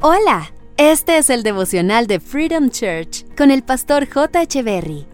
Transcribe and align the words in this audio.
Hola, 0.00 0.52
este 0.76 1.18
es 1.18 1.28
el 1.28 1.42
devocional 1.42 2.06
de 2.06 2.20
Freedom 2.20 2.70
Church 2.70 3.24
con 3.36 3.50
el 3.50 3.64
pastor 3.64 4.08
J. 4.08 4.46
Berry. 4.62 5.08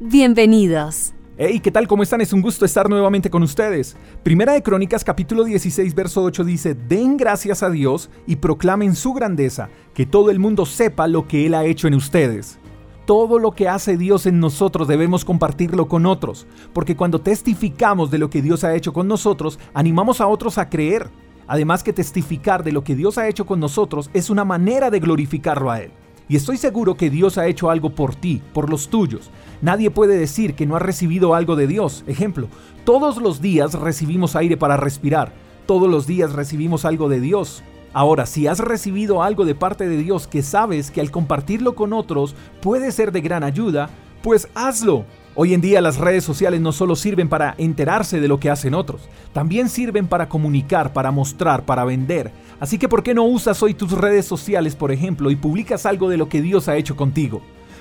Bienvenidos. 0.00 1.12
Hey, 1.36 1.60
¿qué 1.60 1.70
tal? 1.70 1.86
¿Cómo 1.86 2.02
están? 2.02 2.22
Es 2.22 2.32
un 2.32 2.40
gusto 2.40 2.64
estar 2.64 2.88
nuevamente 2.88 3.28
con 3.28 3.42
ustedes. 3.42 3.94
Primera 4.22 4.54
de 4.54 4.62
Crónicas 4.62 5.04
capítulo 5.04 5.44
16 5.44 5.94
verso 5.94 6.22
8 6.22 6.44
dice, 6.44 6.74
Den 6.74 7.18
gracias 7.18 7.62
a 7.62 7.68
Dios 7.68 8.08
y 8.26 8.36
proclamen 8.36 8.96
su 8.96 9.12
grandeza, 9.12 9.68
que 9.92 10.06
todo 10.06 10.30
el 10.30 10.38
mundo 10.38 10.64
sepa 10.64 11.08
lo 11.08 11.28
que 11.28 11.44
Él 11.44 11.52
ha 11.52 11.66
hecho 11.66 11.86
en 11.86 11.92
ustedes. 11.92 12.58
Todo 13.04 13.38
lo 13.38 13.52
que 13.52 13.68
hace 13.68 13.98
Dios 13.98 14.24
en 14.24 14.40
nosotros 14.40 14.88
debemos 14.88 15.26
compartirlo 15.26 15.88
con 15.88 16.06
otros, 16.06 16.46
porque 16.72 16.96
cuando 16.96 17.20
testificamos 17.20 18.10
de 18.10 18.16
lo 18.16 18.30
que 18.30 18.40
Dios 18.40 18.64
ha 18.64 18.74
hecho 18.74 18.94
con 18.94 19.08
nosotros, 19.08 19.58
animamos 19.74 20.22
a 20.22 20.26
otros 20.26 20.56
a 20.56 20.70
creer. 20.70 21.10
Además 21.46 21.82
que 21.82 21.92
testificar 21.92 22.64
de 22.64 22.72
lo 22.72 22.84
que 22.84 22.94
Dios 22.94 23.18
ha 23.18 23.28
hecho 23.28 23.46
con 23.46 23.60
nosotros 23.60 24.10
es 24.14 24.30
una 24.30 24.44
manera 24.44 24.90
de 24.90 25.00
glorificarlo 25.00 25.70
a 25.70 25.80
Él. 25.80 25.90
Y 26.28 26.36
estoy 26.36 26.56
seguro 26.56 26.96
que 26.96 27.10
Dios 27.10 27.36
ha 27.36 27.46
hecho 27.46 27.68
algo 27.68 27.90
por 27.90 28.14
ti, 28.14 28.42
por 28.54 28.70
los 28.70 28.88
tuyos. 28.88 29.30
Nadie 29.60 29.90
puede 29.90 30.16
decir 30.16 30.54
que 30.54 30.66
no 30.66 30.76
ha 30.76 30.78
recibido 30.78 31.34
algo 31.34 31.56
de 31.56 31.66
Dios. 31.66 32.04
Ejemplo, 32.06 32.48
todos 32.84 33.18
los 33.18 33.42
días 33.42 33.74
recibimos 33.74 34.34
aire 34.36 34.56
para 34.56 34.76
respirar. 34.76 35.32
Todos 35.66 35.90
los 35.90 36.06
días 36.06 36.32
recibimos 36.32 36.84
algo 36.84 37.08
de 37.08 37.20
Dios. 37.20 37.62
Ahora, 37.92 38.24
si 38.24 38.46
has 38.46 38.58
recibido 38.58 39.22
algo 39.22 39.44
de 39.44 39.54
parte 39.54 39.88
de 39.88 39.98
Dios 39.98 40.26
que 40.26 40.42
sabes 40.42 40.90
que 40.90 41.00
al 41.00 41.10
compartirlo 41.10 41.74
con 41.74 41.92
otros 41.92 42.34
puede 42.62 42.90
ser 42.92 43.12
de 43.12 43.20
gran 43.20 43.44
ayuda, 43.44 43.90
pues 44.22 44.48
hazlo. 44.54 45.04
Hoy 45.34 45.54
en 45.54 45.62
día 45.62 45.80
las 45.80 45.96
redes 45.96 46.24
sociales 46.24 46.60
no 46.60 46.72
solo 46.72 46.94
sirven 46.94 47.30
para 47.30 47.54
enterarse 47.56 48.20
de 48.20 48.28
lo 48.28 48.38
que 48.38 48.50
hacen 48.50 48.74
otros, 48.74 49.00
también 49.32 49.70
sirven 49.70 50.06
para 50.06 50.28
comunicar, 50.28 50.92
para 50.92 51.10
mostrar, 51.10 51.64
para 51.64 51.86
vender. 51.86 52.30
Así 52.60 52.76
que 52.76 52.86
¿por 52.86 53.02
qué 53.02 53.14
no 53.14 53.24
usas 53.24 53.62
hoy 53.62 53.72
tus 53.72 53.92
redes 53.92 54.26
sociales, 54.26 54.76
por 54.76 54.92
ejemplo, 54.92 55.30
y 55.30 55.36
publicas 55.36 55.86
algo 55.86 56.10
de 56.10 56.18
lo 56.18 56.28
que 56.28 56.42
Dios 56.42 56.68
ha 56.68 56.76
hecho 56.76 56.96
contigo? 56.96 57.40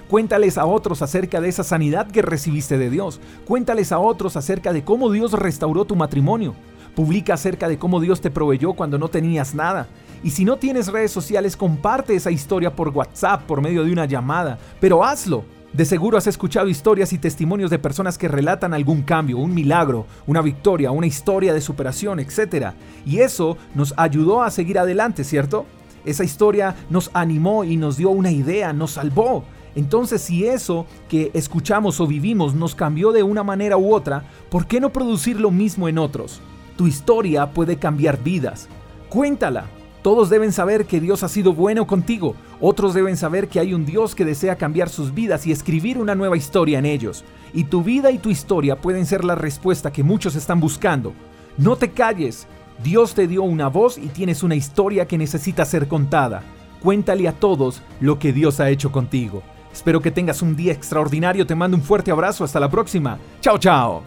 Cuéntales 0.09 0.57
a 0.57 0.65
otros 0.65 1.01
acerca 1.01 1.41
de 1.41 1.49
esa 1.49 1.65
sanidad 1.65 2.09
que 2.09 2.21
recibiste 2.21 2.77
de 2.77 2.89
Dios. 2.89 3.19
Cuéntales 3.45 3.91
a 3.91 3.99
otros 3.99 4.37
acerca 4.37 4.71
de 4.71 4.85
cómo 4.85 5.11
Dios 5.11 5.33
restauró 5.33 5.83
tu 5.83 5.97
matrimonio. 5.97 6.55
Publica 6.95 7.33
acerca 7.33 7.67
de 7.67 7.77
cómo 7.77 7.99
Dios 7.99 8.21
te 8.21 8.31
proveyó 8.31 8.73
cuando 8.73 8.97
no 8.97 9.09
tenías 9.09 9.55
nada. 9.55 9.87
Y 10.23 10.31
si 10.31 10.45
no 10.45 10.55
tienes 10.55 10.87
redes 10.87 11.11
sociales, 11.11 11.57
comparte 11.57 12.15
esa 12.15 12.31
historia 12.31 12.73
por 12.73 12.89
WhatsApp, 12.89 13.43
por 13.43 13.61
medio 13.61 13.83
de 13.83 13.91
una 13.91 14.05
llamada. 14.05 14.57
Pero 14.79 15.03
hazlo. 15.03 15.43
De 15.73 15.85
seguro 15.85 16.17
has 16.17 16.27
escuchado 16.27 16.67
historias 16.67 17.13
y 17.13 17.17
testimonios 17.17 17.71
de 17.71 17.79
personas 17.79 18.17
que 18.17 18.27
relatan 18.27 18.73
algún 18.73 19.03
cambio, 19.03 19.37
un 19.37 19.53
milagro, 19.53 20.05
una 20.27 20.41
victoria, 20.41 20.91
una 20.91 21.07
historia 21.07 21.53
de 21.53 21.61
superación, 21.61 22.19
etc. 22.19 22.73
Y 23.05 23.19
eso 23.19 23.57
nos 23.73 23.93
ayudó 23.95 24.43
a 24.43 24.51
seguir 24.51 24.77
adelante, 24.79 25.23
¿cierto? 25.23 25.65
Esa 26.03 26.25
historia 26.25 26.75
nos 26.89 27.09
animó 27.13 27.63
y 27.63 27.77
nos 27.77 27.95
dio 27.95 28.09
una 28.09 28.31
idea, 28.31 28.73
nos 28.73 28.91
salvó. 28.91 29.45
Entonces, 29.73 30.21
si 30.21 30.45
eso 30.45 30.85
que 31.07 31.31
escuchamos 31.33 32.01
o 32.01 32.07
vivimos 32.07 32.53
nos 32.53 32.75
cambió 32.75 33.13
de 33.13 33.23
una 33.23 33.43
manera 33.43 33.77
u 33.77 33.93
otra, 33.93 34.25
¿por 34.49 34.67
qué 34.67 34.81
no 34.81 34.91
producir 34.91 35.39
lo 35.39 35.51
mismo 35.51 35.87
en 35.87 35.97
otros? 35.97 36.41
Tu 36.75 36.87
historia 36.87 37.51
puede 37.51 37.77
cambiar 37.77 38.21
vidas. 38.21 38.67
Cuéntala, 39.07 39.67
todos 40.01 40.31
deben 40.31 40.51
saber 40.51 40.85
que 40.85 40.99
Dios 40.99 41.21
ha 41.21 41.29
sido 41.29 41.53
bueno 41.53 41.85
contigo. 41.85 42.35
Otros 42.59 42.95
deben 42.95 43.17
saber 43.17 43.47
que 43.47 43.59
hay 43.59 43.73
un 43.73 43.85
Dios 43.85 44.15
que 44.15 44.25
desea 44.25 44.55
cambiar 44.55 44.89
sus 44.89 45.13
vidas 45.13 45.45
y 45.45 45.51
escribir 45.51 45.99
una 45.99 46.15
nueva 46.15 46.37
historia 46.37 46.79
en 46.79 46.85
ellos. 46.87 47.23
Y 47.53 47.65
tu 47.65 47.83
vida 47.83 48.09
y 48.09 48.17
tu 48.17 48.29
historia 48.29 48.75
pueden 48.77 49.05
ser 49.05 49.23
la 49.23 49.35
respuesta 49.35 49.91
que 49.91 50.03
muchos 50.03 50.35
están 50.35 50.59
buscando. 50.59 51.13
No 51.57 51.75
te 51.75 51.91
calles. 51.91 52.47
Dios 52.83 53.13
te 53.13 53.27
dio 53.27 53.43
una 53.43 53.67
voz 53.67 53.99
y 53.99 54.07
tienes 54.07 54.41
una 54.41 54.55
historia 54.55 55.07
que 55.07 55.19
necesita 55.19 55.65
ser 55.65 55.87
contada. 55.87 56.41
Cuéntale 56.81 57.27
a 57.27 57.33
todos 57.33 57.83
lo 57.99 58.17
que 58.17 58.33
Dios 58.33 58.59
ha 58.59 58.71
hecho 58.71 58.91
contigo. 58.91 59.43
Espero 59.71 60.01
que 60.01 60.09
tengas 60.09 60.41
un 60.41 60.55
día 60.55 60.73
extraordinario. 60.73 61.45
Te 61.45 61.53
mando 61.53 61.77
un 61.77 61.83
fuerte 61.83 62.09
abrazo. 62.09 62.43
Hasta 62.43 62.59
la 62.59 62.71
próxima. 62.71 63.19
Chao, 63.39 63.59
chao. 63.59 64.01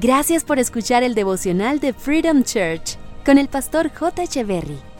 Gracias 0.00 0.42
por 0.42 0.58
escuchar 0.58 1.04
el 1.04 1.14
devocional 1.14 1.78
de 1.78 1.92
Freedom 1.92 2.42
Church 2.42 2.96
con 3.24 3.38
el 3.38 3.46
pastor 3.48 3.90
J. 3.94 4.24
Echeverry. 4.24 4.78